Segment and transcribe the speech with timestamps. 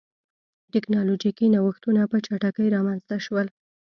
[0.73, 3.47] ټکنالوژیکي نوښتونه په چټکۍ رامنځته شول.